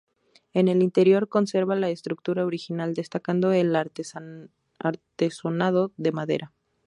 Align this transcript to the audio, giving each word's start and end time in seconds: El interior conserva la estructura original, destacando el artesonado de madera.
El 0.53 0.67
interior 0.81 1.29
conserva 1.29 1.75
la 1.75 1.91
estructura 1.91 2.43
original, 2.43 2.95
destacando 2.95 3.51
el 3.51 3.75
artesonado 3.75 5.91
de 5.95 6.11
madera. 6.11 6.51